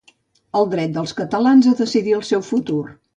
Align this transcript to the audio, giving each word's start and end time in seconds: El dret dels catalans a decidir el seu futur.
El 0.61 0.69
dret 0.71 0.95
dels 0.95 1.13
catalans 1.19 1.67
a 1.73 1.73
decidir 1.83 2.17
el 2.21 2.25
seu 2.31 2.43
futur. 2.49 2.81